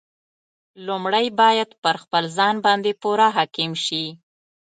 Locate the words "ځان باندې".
2.37-2.91